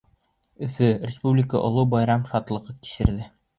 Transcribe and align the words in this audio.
Өфө, 0.67 0.87
республика 1.03 1.63
оло 1.69 1.85
байрам 1.93 2.27
шатлығын 2.33 2.83
кисерҙе. 2.89 3.33